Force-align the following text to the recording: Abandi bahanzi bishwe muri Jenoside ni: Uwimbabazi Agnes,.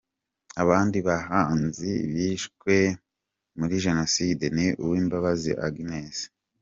Abandi 0.63 0.97
bahanzi 1.07 1.91
bishwe 2.13 2.75
muri 3.59 3.75
Jenoside 3.85 4.45
ni: 4.55 4.67
Uwimbabazi 4.83 5.51
Agnes,. 5.67 6.17